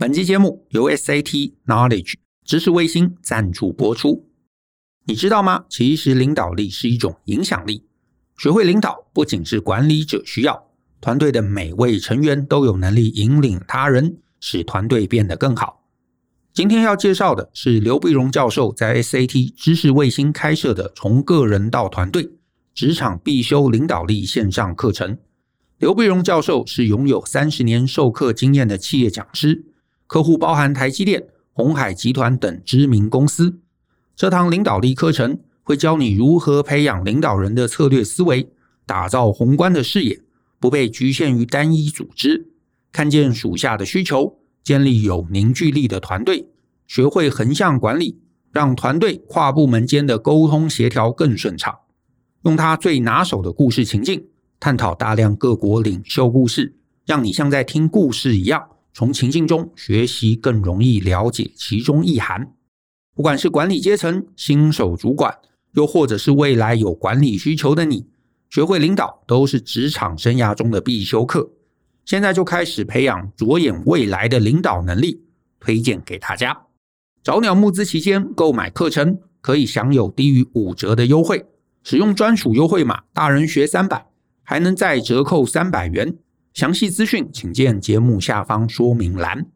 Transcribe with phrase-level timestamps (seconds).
[0.00, 2.14] 本期节目由 SAT Knowledge
[2.46, 4.30] 知识卫星赞助播出。
[5.04, 5.66] 你知道吗？
[5.68, 7.84] 其实领导力是一种影响力。
[8.38, 10.70] 学会领导不仅是管理者需要，
[11.02, 15.84] 团队的每位成员都有能力引领他人，使团队变得更好。
[16.54, 22.30] 今天要介绍的是刘必荣教授在 SAT 知识卫星开设的“从个人到团队，
[22.72, 25.18] 职场必修领导力”线上课程。
[25.76, 29.66] 刘必荣教授是拥有三十年授课经验的企业讲师。
[30.10, 33.60] 客户包含台积电、鸿海集团等知名公司。
[34.16, 38.50] 这堂领导力课程会教你如何培养领导人的策略思维，
[38.84, 40.20] 打造宏观的视野，
[40.58, 42.48] 不被局限于单一组织，
[42.90, 46.48] 看见属下的需求，建立有凝聚力的团队，
[46.88, 48.18] 学会横向管理，
[48.50, 51.72] 让团队跨部门间的沟通协调更顺畅。
[52.42, 54.24] 用他最拿手的故事情境，
[54.58, 56.74] 探讨大量各国领袖故事，
[57.06, 58.66] 让你像在听故事一样。
[58.92, 62.52] 从情境中学习，更容易了解其中意涵。
[63.14, 65.34] 不管是管理阶层、新手主管，
[65.72, 68.06] 又或者是未来有管理需求的你，
[68.48, 71.50] 学会领导都是职场生涯中的必修课。
[72.04, 75.22] 现在就开始培养着眼未来的领导能力，
[75.60, 76.66] 推荐给大家。
[77.22, 81.46] 早鸟募资期间购买课程可以享有低于五折的优惠，
[81.84, 84.06] 使用专属优惠码“大人学三百”，
[84.42, 86.16] 还能再折扣三百元。
[86.52, 89.46] 详细资讯，请见节目下方说明栏。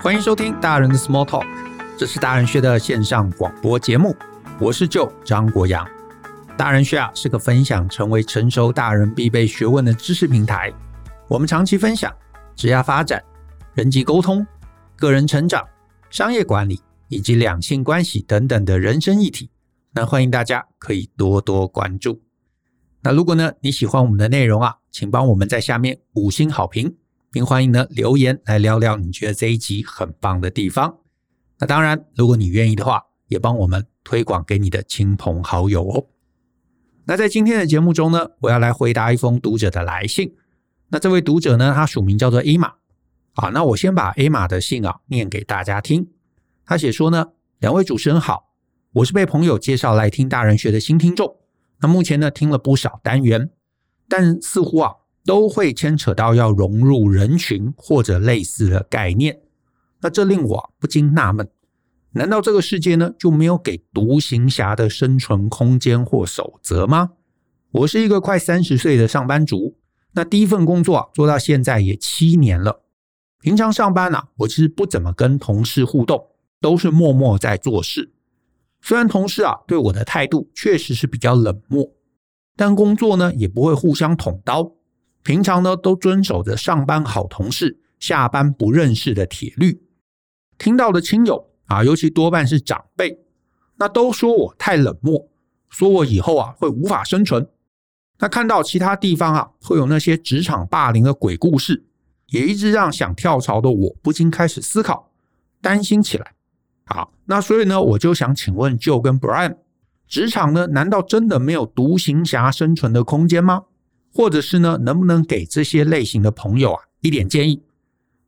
[0.00, 1.46] 欢迎收听大人的 Small Talk，
[1.96, 4.14] 这是大人学的线上广播节目。
[4.58, 5.86] 我是 Joe 张国阳。
[6.58, 10.72] 大人学啊是个分享成为成熟大人必备学问的知识平台。
[11.28, 12.12] 我们长期分享
[12.56, 13.22] 职业发展、
[13.74, 14.44] 人际沟通、
[14.96, 15.64] 个人成长、
[16.10, 16.80] 商业管理。
[17.14, 19.48] 以及两性关系等等的人生议题，
[19.92, 22.20] 那欢迎大家可以多多关注。
[23.02, 26.96] 那如果呢你喜欢我们的内容啊，请帮我们在下面五星好评，
[27.30, 30.98] 并欢迎呢留言来聊聊你觉得这一集很棒的地方。
[31.60, 36.06] 那当然，如果你愿意的话，也帮我们推广给你的亲朋好友哦。
[37.04, 40.34] 那在今天的节目中呢，我要来回答一封读者的来信。
[40.88, 42.72] 那这位读者呢，他署名叫做 A 玛
[43.34, 43.50] 啊。
[43.50, 46.08] 那我先把 A 玛的信啊念给大家听。
[46.66, 48.52] 他写说呢，两位主持人好，
[48.92, 51.36] 我是被朋友介绍来听大人学的新听众。
[51.80, 53.50] 那目前呢听了不少单元，
[54.08, 54.92] 但似乎啊
[55.26, 59.40] 都会牵扯到要融入人群或者类似的概念。
[60.00, 61.48] 那这令我不禁纳闷，
[62.12, 67.12] 难道这个世界呢就没有给独行侠的生存空间或守则吗？
[67.72, 69.76] 我是一个快三十岁的上班族，
[70.12, 72.82] 那第一份工作啊做到现在也七年了。
[73.40, 76.28] 平常上班啊，我其实不怎么跟同事互动。
[76.60, 78.12] 都是默默在做事，
[78.80, 81.92] 虽然同事啊对我的态度确实是比较冷漠，
[82.56, 84.72] 但工作呢也不会互相捅刀。
[85.22, 89.82] 平常呢都遵守着上班好同事，下班不认识的铁律。
[90.58, 93.18] 听到的亲友啊，尤其多半是长辈，
[93.76, 95.30] 那都说我太冷漠，
[95.70, 97.48] 说我以后啊会无法生存。
[98.18, 101.86] 那看到其他地方啊会有那些职场霸凌的鬼故事，
[102.28, 105.10] 也一直让想跳槽的我不禁开始思考，
[105.62, 106.33] 担心起来。
[106.86, 109.56] 好，那所以呢，我就想请问 Joe 跟 Brian，
[110.06, 113.64] 职场呢，难道真的没有独行侠生存的空间吗？
[114.12, 117.62] 或者是呢，能不能给这些类型的朋友啊一点建议？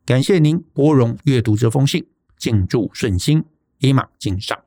[0.05, 2.07] 感谢您拨冗阅读这封信，
[2.39, 3.45] 敬祝顺心
[3.81, 4.59] ，Emma 敬上。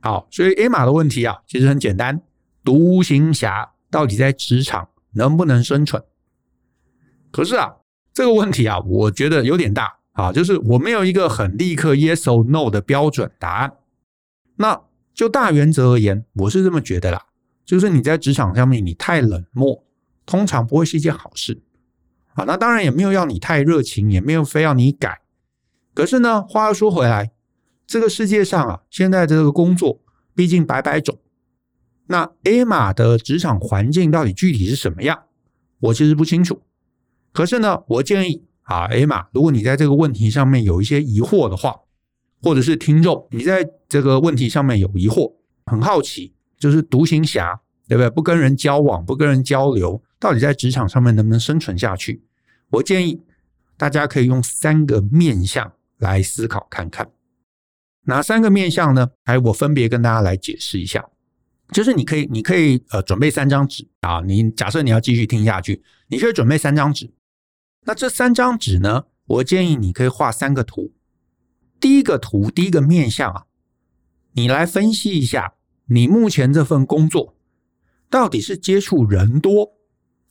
[0.00, 2.22] 好，所以 Emma 的问题啊，其实很简单，
[2.64, 6.02] 独行侠到底在职场能不能生存？
[7.30, 7.76] 可是啊，
[8.14, 9.99] 这个问题啊，我觉得有点大。
[10.20, 13.72] 啊，就是我没有一个很立刻 yes or no 的标准答案。
[14.56, 14.82] 那
[15.14, 17.26] 就大原则而言，我是这么觉得啦。
[17.64, 19.84] 就是你在职场上面你太冷漠，
[20.26, 21.62] 通常不会是一件好事。
[22.34, 25.22] 啊，那当然也没有要你太热情，也没有非要你改。
[25.94, 27.32] 可是呢，话又说回来，
[27.86, 30.00] 这个世界上啊，现在这个工作
[30.34, 31.18] 毕竟百百种。
[32.08, 35.22] 那 A 玛的职场环境到底具体是什么样，
[35.78, 36.62] 我其实不清楚。
[37.32, 38.44] 可是呢，我建议。
[38.70, 41.74] 啊，Emma，如果你在这个问题上面有一些疑惑的话，
[42.40, 45.34] 或者是听众你在这个问题上面有疑惑，
[45.66, 48.08] 很好奇，就是独行侠，对不对？
[48.08, 52.22] 不跟人交往，不跟人交流，到底在职场上面能不能生存下去？
[52.70, 53.20] 我建议
[53.76, 57.10] 大家可以用三个面向来思考看看。
[58.04, 59.10] 哪三个面向呢？
[59.24, 61.04] 哎，我分别跟大家来解释一下。
[61.72, 67.10] 就是你可以，你可以呃准备三张纸啊，你假设你要继续听下去，你可以准备三张纸。
[67.84, 69.06] 那这三张纸呢？
[69.26, 70.92] 我建议你可以画三个图。
[71.78, 73.46] 第一个图，第一个面向啊，
[74.32, 75.54] 你来分析一下
[75.86, 77.36] 你目前这份工作，
[78.10, 79.72] 到底是接触人多，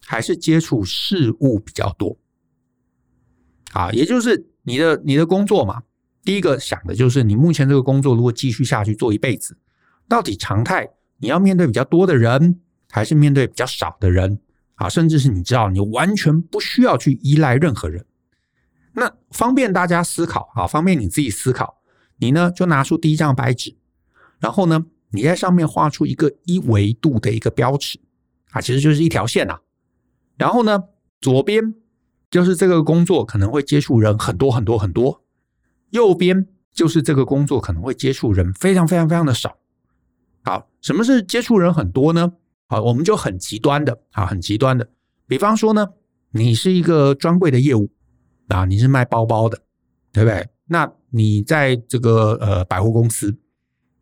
[0.06, 2.18] 还是接触事物比较多？
[3.72, 5.84] 啊，也就是你的你的工作嘛。
[6.24, 9.58] 第一个想的就是你目前这个工作如果继续下去做一辈子，
[10.08, 10.88] 到底常态
[11.18, 12.60] 你要面对比较多的人，
[12.92, 14.40] 还是面对比较少的人？
[14.80, 18.06] 啊，甚至是你知道你完全不需要去依赖任何人。
[18.94, 21.82] 那方便大家思考啊，方便你自己思考，
[22.18, 23.76] 你呢就拿出第一张白纸，
[24.40, 28.00] 然后呢你在上面画出一个一维度的一个标尺
[28.52, 29.60] 啊，其实就是一条线啊。
[30.38, 30.86] 然后呢，
[31.20, 31.76] 左边
[32.32, 35.24] 就是这个工作可能会接触人很多很多很多，
[35.90, 39.58] 右边就是这个工作可能会接触人非常非常非常的少。
[40.44, 42.32] 好，什么是接触人很多呢？
[42.70, 44.88] 好，我们就很极端的啊，很极端的，
[45.28, 45.86] 比方说呢，
[46.32, 47.92] 你是一个专柜的业务。
[48.50, 49.62] 啊，你是卖包包的，
[50.12, 50.50] 对不对？
[50.66, 53.38] 那你在这个呃百货公司，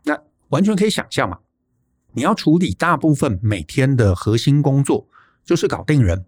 [0.05, 0.17] 那
[0.47, 1.37] 完全可以想象嘛。
[2.13, 5.05] 你要处理大部分每天的核心工作，
[5.43, 6.25] 就是搞定人，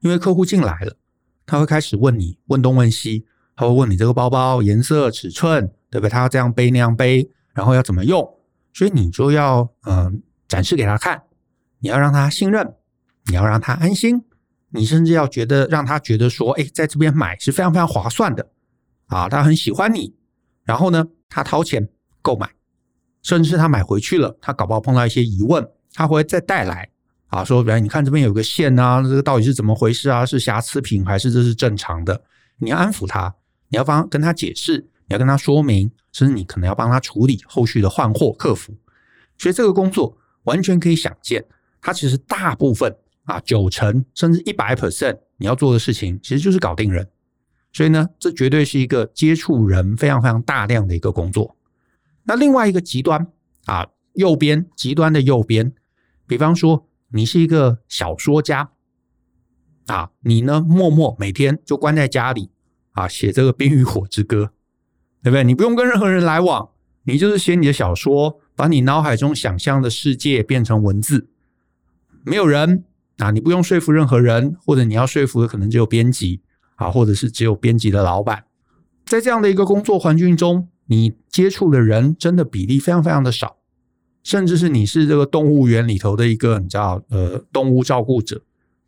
[0.00, 0.96] 因为客户进来了，
[1.44, 6.10] 他会开始问你问东问西，他会问你这个包包颜色、尺寸，对不对？
[6.10, 8.26] 他要这样背那样背，然后要怎么用，
[8.72, 11.22] 所以你就要嗯、展示给他看，
[11.80, 12.74] 你要让他信任，
[13.26, 14.24] 你要让他安心。
[14.70, 18.46] 你甚至要觉得让他觉得说，哎，在这边买是非常非常划算的，
[19.06, 20.14] 啊，他很喜欢你，
[20.64, 21.88] 然后呢，他掏钱
[22.20, 22.50] 购买，
[23.22, 26.86] 甚至是他买回去了，他搞不好碰到一些疑问，他会再带来，
[27.28, 30.26] 啊，说，哎，你看这边有个线啊，这个到底是怎么回事啊？
[30.26, 32.22] 是瑕疵品还是这是正常的？
[32.58, 33.34] 你要安抚他，
[33.68, 34.76] 你要帮跟他解释，
[35.06, 38.76] 你要跟他说明，甚至你可能要帮他处理后续的换货、客服。
[39.38, 41.42] 所以这个工作完全可以想见，
[41.80, 42.96] 它其实大部分。
[43.28, 47.06] 啊，九成甚至一百 percent，你要做的事情其实就是搞定人，
[47.74, 51.54] 所以呢，这绝对是一个接触人非常非常大量的一个工作。
[52.24, 53.26] 那另外一个极端
[53.66, 55.74] 啊，右边极端的右边，
[56.26, 58.70] 比方说你是一个小说家
[59.88, 62.48] 啊，你呢默默每天就关在家里
[62.92, 64.44] 啊，写这个《冰与火之歌》，
[65.22, 65.44] 对不对？
[65.44, 66.70] 你不用跟任何人来往，
[67.02, 71.28] 你就是写你的小说，把你脑海中想象的世界变成文字，
[72.28, 72.84] 没有人。
[73.18, 76.40] 啊，你不用说服任何人，或者你要说服的可能只有编辑
[76.76, 78.44] 啊，或者是只有编辑的老板。
[79.06, 83.56] 在这样的一个工作环境中，你接触的人真的比例非常非常的少，
[84.22, 88.40] 甚至是你是这个动物园里头的一个你知道呃动物照顾者，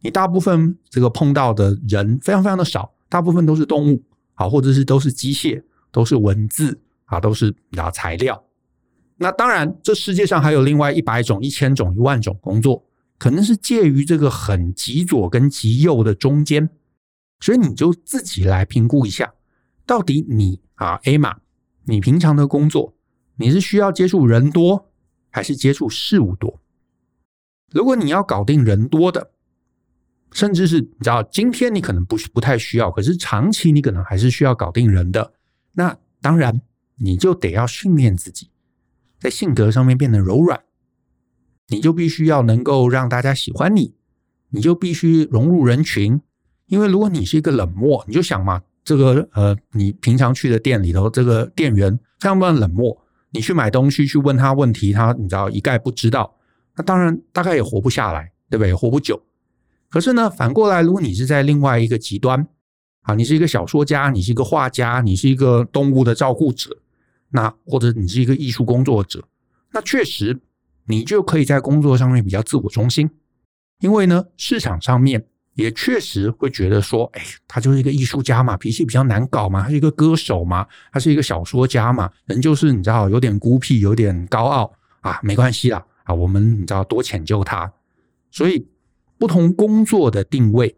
[0.02, 4.00] 你大部分这个碰到的人非常非常的少，大部分都是动物
[4.34, 5.60] 啊，或者是都是机械，
[5.90, 8.40] 都是文字啊，都是啊材料。
[9.16, 12.86] 那当然，这世界上还有另外一百种、一千种、一万种工作。
[13.20, 16.70] 可能是介于这个很极左跟极右的中间，
[17.38, 19.34] 所以你就自己来评估一下，
[19.84, 21.36] 到底你啊 A 码，
[21.84, 22.96] 你平常的工作
[23.36, 24.90] 你是需要接触人多，
[25.28, 26.62] 还是接触事物多？
[27.70, 29.32] 如果你要搞定人多的，
[30.32, 35.34] 甚至是你知道今天你可能不不太需要，可是长期你可能还是需要搞定人的，
[35.72, 36.62] 那当然
[36.96, 38.48] 你就得要训练自己，
[39.18, 40.64] 在性格上面变得柔软。
[41.70, 43.94] 你就必须要能够让大家喜欢你，
[44.50, 46.20] 你就必须融入人群。
[46.66, 52.96] 因为如果你是一个冷漠，你就想嘛，这个呃，你平常去的店里头，这个店员非常非常冷漠，
[53.30, 56.36] 你去买东西去问他问题，他你知道一概不知道，
[56.76, 58.74] 那当然大概也活不下来，对不对？
[58.74, 59.20] 活不久。
[59.88, 62.46] 可是呢，反过来，如果你是在另外一个极端，
[63.02, 66.76] 啊，你是一个小说家，你是一个画家，你是一个动物的照顾者，
[67.30, 69.24] 那或者你是一个艺术工作者，
[69.72, 70.40] 那确实。
[70.90, 73.08] 你就可以在工作上面比较自我中心，
[73.78, 87.72] 因为呢，市场上面也确实会觉得说，哎，他就是一个艺术家嘛，脾气比较难搞嘛，他是一个歌手嘛，他是一个小说家嘛，人就是你知道有点孤僻，有点高傲啊，没关系啦啊，我们你知道多迁就他，
[88.32, 88.66] 所以
[89.16, 90.76] 不同工作的定位，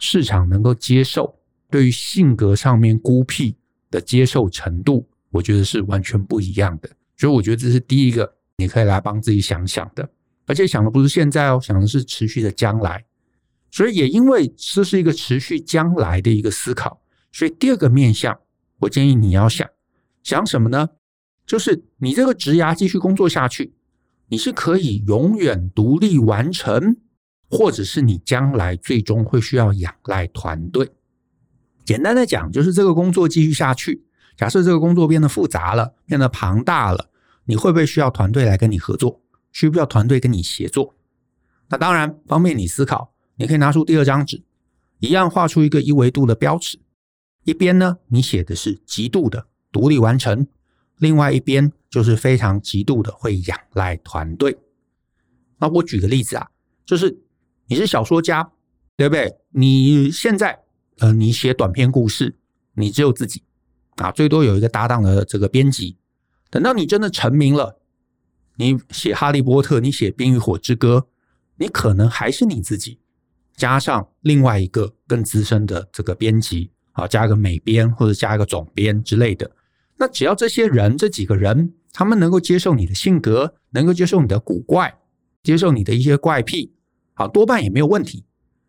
[0.00, 1.38] 市场能够接受，
[1.70, 3.56] 对于性格上面孤僻
[3.90, 8.33] 的接受程度，我觉得是完全不一样的，所以我觉得这是第一个。
[8.56, 10.08] 你可以来帮自己想想的，
[10.46, 13.04] 而且想的不是现在哦，想的是持续的将来。
[13.70, 17.00] 所以也因为这是一个持续将来的一个思考，
[17.32, 18.38] 所以第二个面向，
[18.78, 19.68] 我建议你要想
[20.22, 20.90] 想什么呢？
[21.44, 23.74] 就是你这个职涯继续工作下去，
[24.28, 26.96] 你是可以永远独立完成，
[27.50, 30.88] 或者是你将来最终会需要仰赖团队。
[31.84, 34.04] 简单的讲，就是这个工作继续下去，
[34.36, 37.10] 假设这个工作变得复杂了，变得庞大了。
[37.44, 39.20] 你会不会需要团队来跟你合作？
[39.52, 40.94] 需不需要团队跟你协作？
[41.68, 44.42] 那当然，方便你思考，你可以拿出第二张纸，
[44.98, 46.78] 一样画出一个一维度的标尺。
[47.44, 50.46] 一边呢，你写的是极度的独立完成；
[50.98, 54.58] 另外一边就是非常极度的会仰赖团队。
[55.58, 56.48] 那我举个例子啊，
[56.84, 57.22] 就是
[57.66, 58.50] 你是小说家，
[58.96, 59.36] 对不对？
[59.50, 60.58] 你现在
[60.98, 62.36] 呃，你写短篇故事，
[62.74, 63.42] 你只有自己
[63.96, 65.96] 啊，最多有一个搭档的这个编辑。
[66.54, 67.80] 等到你真的成名了，
[68.54, 70.98] 你写《哈利波特》，你写《冰与火之歌》，
[71.56, 73.00] 你可能还是你自己，
[73.56, 79.50] 加上另外一个更资深的这个编辑啊，加个美编或者加一个总编之类的。
[79.96, 84.96] 那只要这些人这几个人，他们能够接受你的性格，能够接受你的古怪，
[85.42, 86.72] 接受你的一些怪癖，
[87.14, 88.24] 啊，多半也没有问题。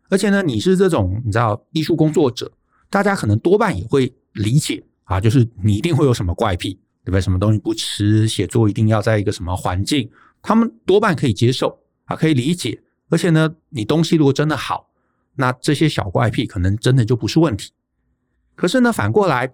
[0.10, 2.51] 而且呢，你是这种你知道艺术工作者，
[2.89, 6.80] 大家可能多半也会理解啊，就是你一定会有什么怪癖。
[7.05, 7.21] 对不对？
[7.21, 8.27] 什么东西不吃？
[8.27, 10.09] 写作一定要在一个什么环境？
[10.41, 12.81] 他们多半可以接受啊，可以理解。
[13.09, 14.89] 而且呢，你东西如果真的好，
[15.35, 17.71] 那这些小怪癖可能真的就不是问题。
[18.55, 19.53] 可是呢，反过来，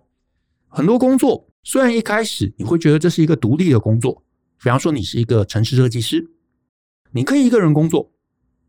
[0.70, 4.24] 很多工作虽然一开始你会觉得这是一个独立的工作，
[4.64, 6.32] 比方说你是一个城市设计师，
[7.12, 8.12] 你可以一个人工作，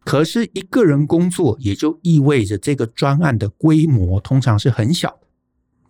[0.05, 5.29] 可是一个人工作也就意味着这个专案的规模通常是很小的。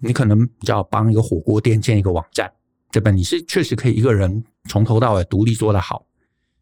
[0.00, 2.52] 你可能只要帮一个火锅店建一个网站。
[2.92, 6.06] 这本你是确实可以一个人从头到尾独立做得好，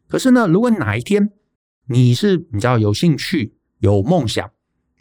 [0.07, 1.29] 可是呢，如果哪一天
[1.87, 4.49] 你是比较有兴趣、有梦想，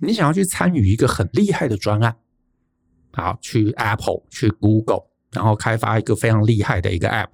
[0.00, 2.16] 你想要去参与一个很厉害的专案，
[3.12, 7.28] 好，去 Apple、去 Google，然后开发一个非常厉害的一个 App，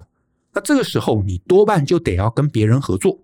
[0.53, 3.19] 那这个时候你多半就得要跟别人合作，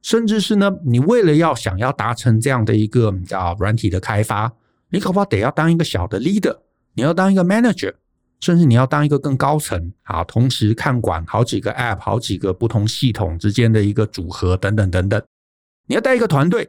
[0.00, 4.52] 甚至是呢，你为了要想要达成这样的一个叫软体的开发，
[4.90, 6.56] 你可不可得要当一个小的 leader，
[6.92, 7.94] 你要当一个 manager。
[8.40, 15.22] 甚至你要当一个更高层啊，同时看管好几个 App、好几个不同系统之间的一个组合等等等等，
[15.86, 16.68] 你要带一个团队。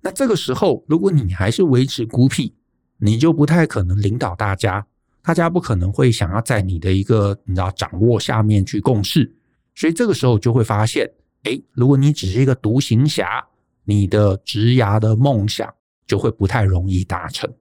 [0.00, 2.54] 那这个时候，如果你还是维持孤僻，
[2.96, 4.86] 你就不太可能领导大家，
[5.22, 9.30] 大家不可能会想要在你的一个你知道掌握下面去共事。
[9.74, 11.06] 所以这个时候就会发现，
[11.42, 13.46] 诶，如果你只是一个独行侠，
[13.84, 15.70] 你的职涯的梦想
[16.06, 17.52] 就会不太容易达成。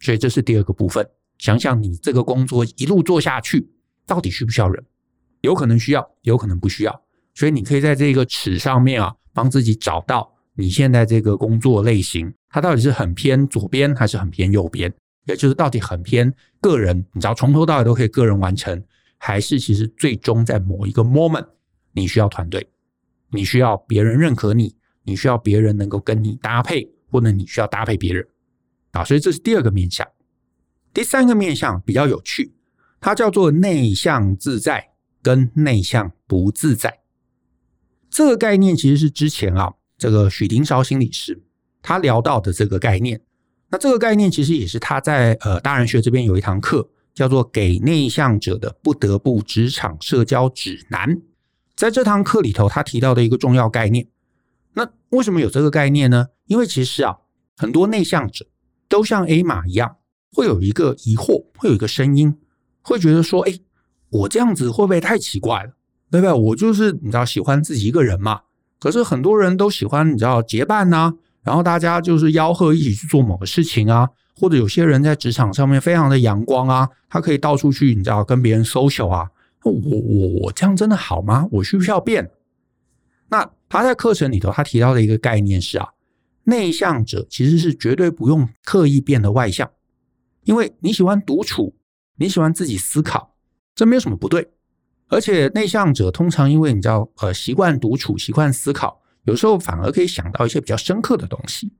[0.00, 1.06] 所以这是第二个部分。
[1.42, 3.68] 想想你这个工作一路做下去，
[4.06, 4.80] 到底需不需要人？
[5.40, 7.02] 有可能需要，有可能不需要。
[7.34, 14.94] 所以你可以在这个尺上面啊，帮自己找到你现在这个工作类型，它到底是很偏左边还是很偏右边？
[15.24, 18.80] 也就是到底很偏个人，你知道从头到尾都可以个人完成，
[19.18, 21.48] 还是其实最终在某一个 moment
[21.90, 22.64] 你需要团队，
[23.32, 28.24] 你需要别人认可你，你需要别人能够跟你搭配，或者你需要搭配别人
[28.92, 29.02] 啊。
[29.02, 30.06] 所以这是第二个面向。
[30.92, 32.52] 第三个面向比较有趣，
[33.00, 34.90] 它叫做内向自在
[35.22, 37.00] 跟内向不自在。
[38.10, 41.42] 这个概念其实是之前啊，这个许丁韶心理师
[41.80, 43.20] 他聊到的这个概念。
[43.70, 51.08] 那这个概念其实也是他在呃大人学这边有一堂课，叫做《给内向者的不得不职场社交指南》。
[51.74, 54.06] 在这堂课里头，他提到的一个重要概念。
[54.74, 56.28] 那为什么有这个概念呢？
[56.44, 57.16] 因为其实啊，
[57.56, 58.46] 很多内向者
[58.88, 59.96] 都像 A 玛一样。
[60.32, 62.34] 会有一个疑惑，会有一个声音，
[62.82, 63.52] 会觉得说：“哎，
[64.10, 65.70] 我这样子会不会太奇怪了？
[66.10, 66.32] 对不对？
[66.32, 68.40] 我就是你知道喜欢自己一个人嘛。
[68.78, 79.30] 可是很多人都喜欢你知道结伴呐，然后大家就是吆喝一起去做某个事情啊，或者有些人在职场上面非常的阳光啊，他可以到处去你知道跟别人 social 啊。
[79.62, 81.46] 我我我这样真的好吗？
[81.52, 82.28] 我需不需要变？
[83.28, 85.88] 那他在课程里头他提到的一个概念是啊，
[86.44, 89.70] 内向者其实是绝对不用刻意变得外向。
[90.44, 91.74] 因为你喜欢独处，
[92.16, 93.34] 你喜欢自己思考，
[93.74, 94.50] 这没有什么不对。
[95.08, 101.72] 而且内向者通常因为你知道，呃，习惯独处，习惯思考，有时候反而可以想到一些比较深刻的东西。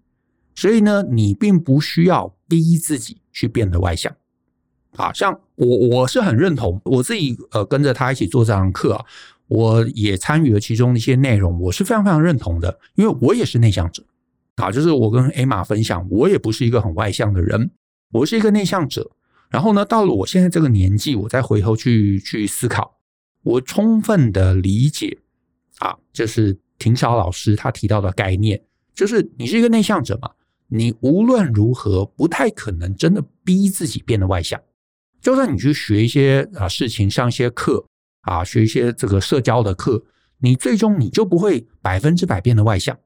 [0.54, 4.14] 所以呢，你并不需要逼自己去变得外向。
[4.96, 9.04] 啊，像我，我是很认同我自己，呃，跟着他一起做这堂课啊，
[9.48, 14.04] 我也参与了其中的一些内容，我是非常非常认同的，因为我也是内向者。
[14.56, 17.70] 啊，就是我跟 Emma 分享，我也不是一个很外向的人。
[18.12, 19.10] 我是一个内向者，
[19.50, 22.98] 然后呢，到了我现在这个年纪，我再回头去去思考，
[23.42, 25.18] 我充分的理解
[25.78, 28.62] 啊，就是庭绍老师他提到的概念，
[28.94, 30.30] 就是你是一个内向者嘛，
[30.68, 34.60] 你无论如何不太可能真的逼自己变得外向，
[35.20, 37.86] 就算你去学一些啊事情，上一些课
[38.20, 40.04] 啊，学一些这个社交的课，
[40.40, 42.98] 你最终你就不会百分之百变得外向，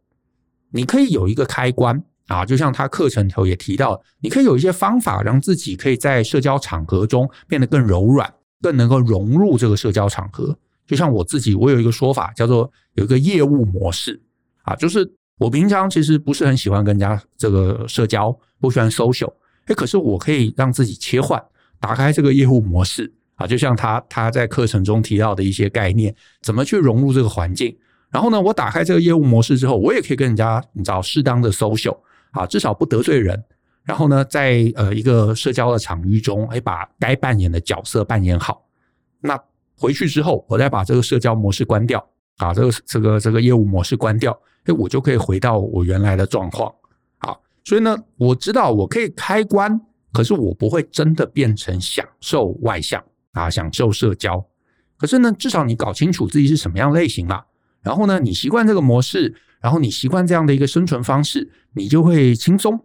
[0.70, 2.04] 你可以有一个开关。
[2.26, 10.56] 啊，就像他课程头也提到，你可以有一些方法让自己可以在社交场合中变得更柔软，更能够融入这个社交场合。
[10.86, 14.20] 就像我自己，我有一个说法叫做有一个业务模式
[14.62, 19.32] 啊，就是我平常其实不是很喜欢跟人家这个社交，不喜欢 social，
[19.66, 21.42] 诶，可是我可以让自己切换，
[21.80, 27.76] 打开这个业务模式啊，就像他他在课程中提到的一些概念，怎么去融入这个环境。
[28.10, 31.98] 然后呢，我打开这个业务模式之后，我也可以跟人家你知道适当的 social
[32.32, 33.42] 啊，至少不得罪人。
[33.84, 38.66] 然后呢，在呃一个社交的场域中，哎，把该扮演的角色扮演好。
[39.20, 39.40] 那
[39.78, 42.04] 回去之后，我再把这个社交模式关掉，
[42.38, 46.74] 啊，这个这个这个业务模式关掉，哎，我就可以回到我原来的状况。
[47.18, 49.80] 好，所以呢，我知道我可以开关，
[50.12, 53.02] 可是我不会真的变成享受外向
[53.32, 54.44] 啊，享受社交。
[54.96, 57.44] 可是呢，至少你搞清楚自己是什么样类型了，
[57.82, 62.78] 然后呢，你习惯这个模式，然后你习惯这样的一个生存方式，你就会轻松。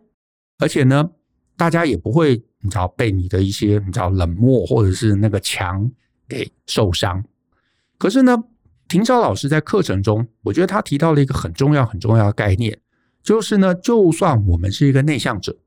[0.58, 1.12] 而且呢，
[1.58, 5.92] 大家也不会，你知道被你的一些你知道冷漠或者是那个墙
[6.28, 7.24] 给受伤。
[7.98, 8.38] 可是呢，
[8.88, 12.80] 庭晓老师在课程中，我觉得他提到了一个很重要很重要的概念，
[13.24, 15.58] 就是呢，就算我们是一个内向者，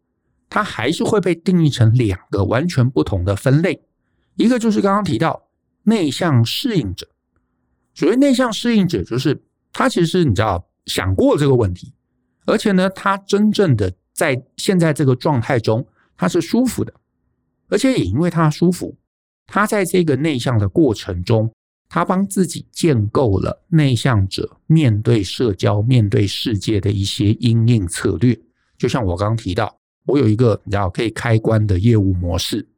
[0.49, 3.83] 他还是会被定义成两个完全不同的分类。
[4.37, 5.49] 一个就是刚刚提到
[5.85, 7.09] 内向适应者，
[7.95, 9.43] 所谓内向适应者，就是
[9.73, 11.93] 他其实你知道想过这个问题，
[12.47, 13.93] 而且呢，他真正的。
[14.15, 15.85] 在现在这个状态中，
[16.17, 16.95] 他是舒服的，
[17.69, 18.97] 而且也因为他舒服，
[19.45, 21.53] 他在这个内向的过程中，
[21.89, 28.41] 他帮自己建构了内向者面对社交、面对世界的一些因应策略。
[28.79, 29.77] 就像我刚刚提到，
[30.07, 32.69] 我有一个你知道可以开关的业务模式，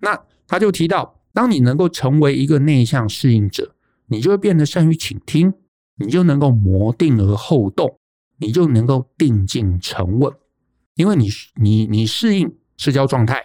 [0.00, 3.74] 那他就提到，当你能够成为一个内向适应者，
[4.08, 5.54] 你就会变得善于倾听，
[5.98, 7.98] 你就能够谋定而后动，
[8.38, 10.32] 你就能够定静沉稳。
[10.94, 11.28] 因为你
[11.60, 13.44] 你你适应社交状态，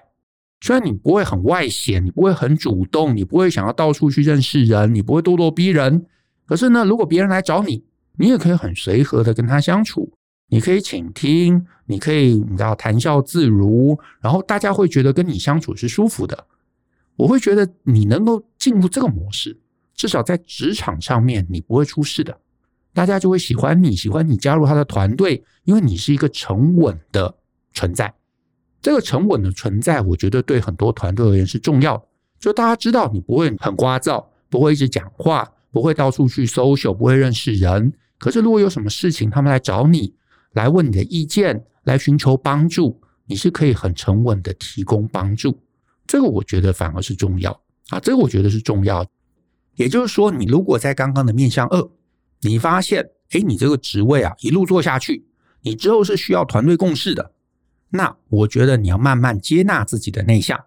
[0.62, 6.06] 虽然你不会很外显，你不会很主动，你不会想要到处去认识人，你不会咄咄逼人。
[6.46, 7.84] 可是呢，如果别人来找你，
[8.18, 10.12] 你也可以很随和的跟他相处，
[10.50, 16.46] 你可以倾听，你可以你知道谈笑自如，然后大家会觉得跟你相处是舒服的。
[17.16, 19.60] 我会觉得你能够进入这个模式，
[19.96, 22.38] 至少在职场上面你不会出事的，
[22.94, 27.36] 大家就会喜欢你，喜欢你加入他的团队，因为你是一个沉稳的。
[27.76, 28.14] 存在
[28.84, 32.04] 这个沉稳的存在，我觉得对很多团队而言是重要的。
[32.40, 37.92] 就大家知道你不会很聒噪，不会一直讲话，不会到处去 social，不会认识人。
[38.20, 40.14] 可是如果有什么事情，他们来找你，
[40.52, 45.58] 来问你的意见，来寻求帮助，你是可以很沉稳的提供帮助。
[46.06, 47.52] 这个我觉得反而是重要
[47.90, 49.04] 啊，这个我觉得是重要。
[49.76, 51.90] 也就是说，你如果在刚刚的面向二，
[52.42, 55.26] 你发现，哎，你这个职位啊，一路做下去，
[55.62, 57.32] 你之后是需要团队共事的。
[57.90, 60.60] 那我觉得你要慢慢接纳自己的内向，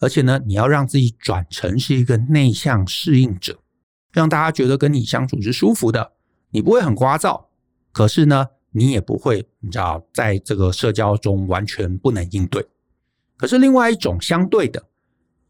[0.00, 3.58] 而且呢，你要让自己转成是一个内向适应者，
[4.12, 6.12] 让大家觉得跟你相处是舒服的。
[6.50, 7.46] 你不会很聒噪，
[7.92, 12.66] 可是呢，你也不会你知道在这个社交中完全不能应对。
[13.36, 14.84] 可是另外一种相对的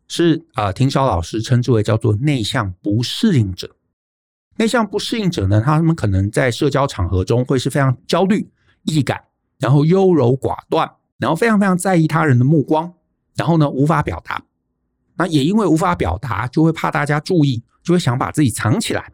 [0.08, 3.74] 是啊，庭晓老师称之为叫做内向不适应者。
[4.56, 8.50] 内向不适应者呢，他们可能在社交场合中会是非常焦虑、
[8.84, 9.24] 易感，
[9.58, 10.90] 然后优柔寡断。
[11.16, 12.92] 然后非常非常在意他人的目光，
[13.36, 14.44] 然后呢，无法表达，
[15.16, 19.12] 那也因为无法表达，就会怕大家注意，就会想把自己藏起来。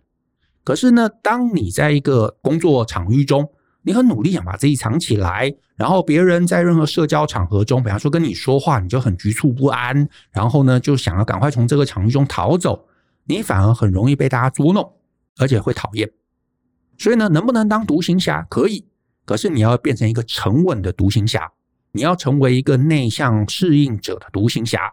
[0.64, 3.48] 可是呢，当你在一个工作场域中，
[3.83, 12.87] 你很努力想把自己藏起来，然后别人在任何社交场合中，比方说跟你说话，你就很局促不安，然后呢，就想要赶快从这个场域中逃走，
[13.25, 14.93] 你反而很容易被大家捉弄，
[15.38, 16.11] 而且会讨厌。
[16.99, 18.47] 所以呢，能不能当独行侠？
[18.51, 18.85] 可以，
[19.25, 21.51] 可是你要变成一个沉稳的独行侠。
[21.93, 24.93] 你要成为一个内向适应者的独行侠，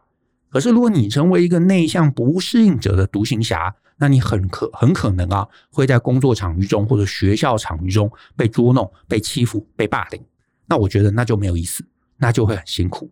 [0.49, 10.21] 可是如果你成为一个内向不适应者的独行侠，那你很可很可能啊会在工作场域中或者学校场域中被捉弄、被欺负、被霸凌。
[10.67, 11.85] 那我觉得那就没有意思，
[12.17, 13.09] 那就会很辛苦。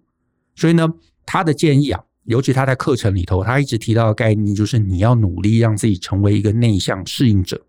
[0.55, 0.87] 所以呢，
[1.25, 7.65] 他的建议啊，尤其他在课程里头，他一直提到的概念就是你要努力让自己成为一个内向适应者。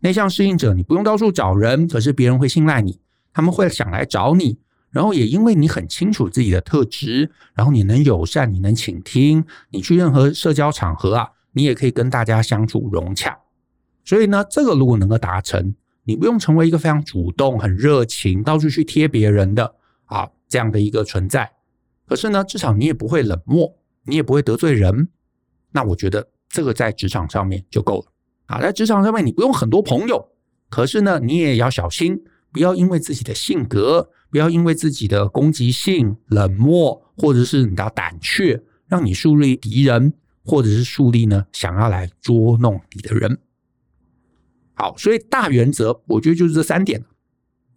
[0.00, 2.98] 内向适应者，你不用到处找人，可是别人会信赖你，
[3.32, 4.58] 他们会想来找你。
[4.90, 13.38] 然后也因为你很清楚自己的特质，然后你能友善，你能倾听，你去任何社交场合啊，你也可以跟大家相处融洽。
[14.04, 19.74] 所以呢，这个如果能够达成，你不用成为一个非常主动、很热情、到处去贴别人的
[20.06, 21.50] 啊这样的一个存在。
[22.06, 25.08] 可是呢，至少你也不会冷漠，你也不会得罪人。
[25.70, 28.06] 那我觉得这个在职场上面就够了
[28.46, 28.60] 啊。
[28.60, 30.28] 在职场上面，你不用很多朋友，
[30.68, 34.10] 可是呢，你也要小心，不要因为自己的性格。
[34.32, 43.38] 不要因为自己的攻击性、冷漠，或者是你的胆怯，让你树立敌人，或者是树立呢想要来捉弄你的人。
[44.74, 47.04] 好，所以大原则，我觉得就是这三点。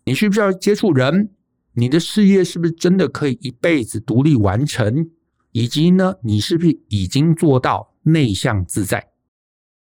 [0.06, 1.32] 你需不需要接触人？
[1.73, 5.10] 你的事业是不是真的可以一辈子独立完成？
[5.51, 9.12] 以及呢，你是不是已经做到内向自在？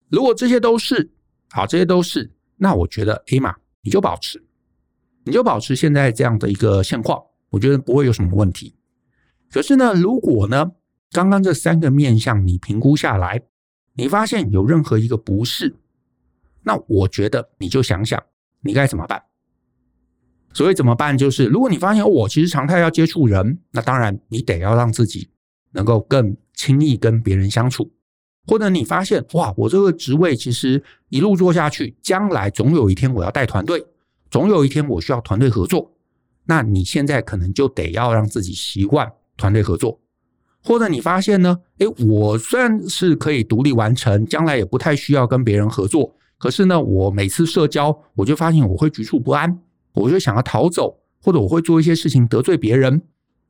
[0.08, 1.12] 如果这些都是
[1.50, 4.44] 好，这些都是，那我觉得 A 码你就保持，
[5.24, 8.74] 你就保持现在这样的一个现况，我觉得不会有什么问题。
[9.50, 10.72] 可是呢，如果呢，
[11.12, 13.42] 刚刚这三个面向你评估下来，
[13.94, 15.76] 你发现有任何一个不是，
[16.62, 18.20] 那我觉得你就想想
[18.62, 19.22] 你该怎么办。
[20.54, 21.16] 所以怎么办？
[21.16, 25.28] 就是如果你发现我其实常态要接触人，那当然你得要让自己
[25.72, 27.92] 能够更轻易跟别人相处。
[28.46, 33.86] 或者你发现哇，我这个职位其实一路做下去，将来总有一天我要带团队，
[34.30, 35.92] 总有一天我需要团队合作，
[36.44, 39.12] 那你现在可能就得要让自己习惯。
[39.38, 39.98] 团队合作，
[40.64, 41.58] 或者你发现呢？
[41.78, 46.14] 诶，我虽然是可以独立完成，将来也不太需要跟别人合作。
[46.38, 49.58] 可是呢，我每次社交，我就发现我会局促不安，
[49.94, 53.02] 我就想要逃走，或者我会做一些事情得罪别人。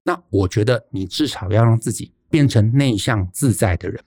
[0.05, 4.03] 那我觉得你至少要让自己变成内向自在的人。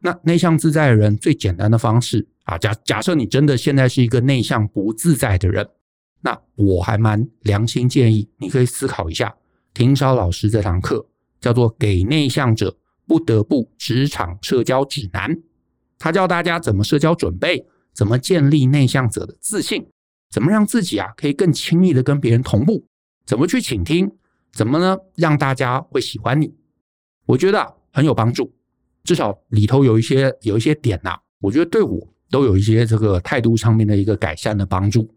[0.00, 5.68] 那内向自在的人最简单的方式啊，假假设你真的现在是一个内向不自在的人，
[6.22, 9.34] 那我还蛮良心建议，你可以思考一下
[9.74, 11.07] 庭韶老师这堂课。
[11.40, 15.36] 叫做给内向者不得不职场社交指南，
[15.98, 19.86] 他教大家怎么社交准备，怎么建立内向者的自信，
[20.30, 22.84] 怎么让自己啊可以更轻易的跟别人同步，
[23.24, 24.10] 怎么去倾听，
[24.52, 26.54] 怎么呢让大家会喜欢你？
[27.26, 28.52] 我觉得啊很有帮助，
[29.04, 35.14] 至少里头有一些有一些点呐，我觉得对我都有一些这个态度上面的一个改善的帮助。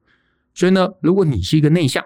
[0.54, 2.06] 所以呢，如果你是一个内向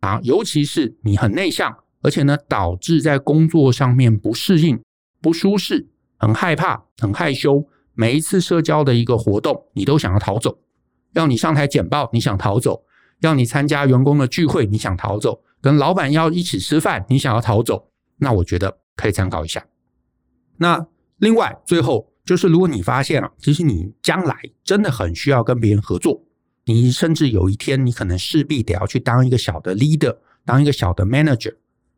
[0.00, 1.74] 啊，尤其是你很内向。
[2.04, 4.78] 而且呢，导致在工作上面不适应、
[5.22, 5.88] 不舒适、
[6.18, 7.66] 很害怕、很害羞。
[7.94, 10.58] 每一次社交的一个活动，你都想要逃走。
[11.14, 12.84] 要你上台简报，你想逃走；
[13.20, 17.88] 要你参加员工的聚会，你想逃走；跟老板要一起吃饭，你想要逃走。
[18.18, 19.64] 那我觉得可以参考一下。
[20.58, 20.86] 那
[21.16, 26.22] 另外，最后就是，如果你发现啊，其实你将来真的很需要跟别人合作，
[26.66, 30.14] 你甚至有一天你可能势必得要去当一个小的 leader，
[30.44, 31.54] 当一个小的 manager。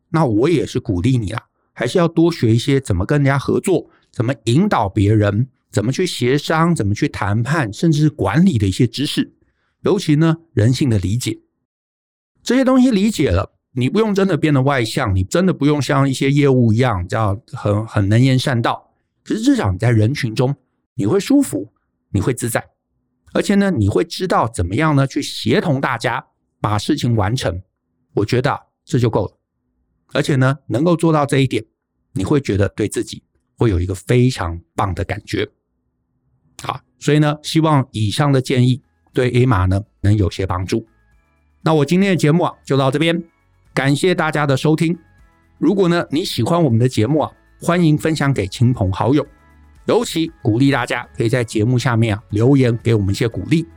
[0.09, 1.43] 那我也是鼓励你啊，
[1.73, 9.33] 还是要多学一些怎么跟人家合作，怎么引导别人，怎么去协商，怎么去谈判，甚至是管理的一些知识。
[9.81, 11.39] 尤其呢，人性的理解，
[12.41, 18.91] 这些东西理解了，你不用真的变得外向，你真的不用像一些业务一样，叫很很能言善道。
[19.23, 20.55] 可是至少你在人群中，
[20.95, 21.71] 你会舒服，
[22.09, 22.65] 你会自在，
[23.33, 26.25] 而且呢，你会知道怎么样呢去协同大家
[26.59, 27.61] 把事情完成。
[28.15, 29.36] 我觉得这就够了。
[30.13, 31.63] 而且呢，能够做到这一点，
[32.13, 33.21] 你会觉得对自己
[33.57, 35.47] 会有一个非常棒的感觉。
[36.63, 38.81] 好，所以呢，希望以上的建议
[39.13, 40.87] 对 A 码呢能有些帮助。
[41.61, 43.21] 那我今天的节目啊就到这边，
[43.73, 44.97] 感谢大家的收听。
[45.57, 49.25] 如果呢你喜欢我们的节目啊，欢迎分享给亲朋好友，
[49.85, 53.67] 尤其鼓励大家可以在节目下面啊留言给我们一些鼓励。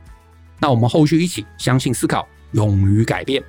[0.59, 3.43] 那我们后续一起相信、思考、勇于改变。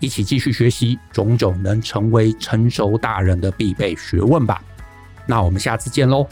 [0.00, 4.62] 一起继续学习种种能成为成熟大人的必备学问吧。
[5.26, 6.26] 那我们下次见喽，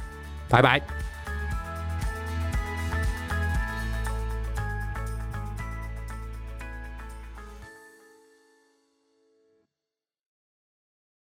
[0.49, 1.06] 拜拜。